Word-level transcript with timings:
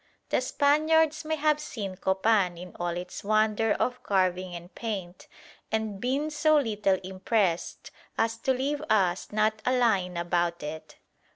The 0.29 0.41
Spaniards 0.41 1.23
may 1.25 1.35
have 1.35 1.59
seen 1.59 1.95
Copan 1.95 2.57
in 2.57 2.75
all 2.77 2.97
its 2.97 3.23
wonder 3.23 3.73
of 3.73 4.01
carving 4.01 4.55
and 4.55 4.73
paint, 4.73 5.27
and 5.71 6.01
been 6.01 6.31
so 6.31 6.57
little 6.57 6.97
impressed 7.03 7.91
as 8.17 8.35
to 8.37 8.51
leave 8.51 8.81
us 8.89 9.31
not 9.31 9.61
a 9.63 9.77
line 9.77 10.17
about 10.17 10.63
it. 10.63 10.95